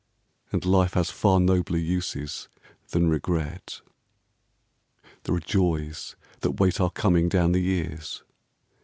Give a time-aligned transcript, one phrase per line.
[0.51, 2.49] And life has far nobler uses
[2.89, 3.81] Than regret.
[5.25, 8.23] There are joys that wait our coming Down the years.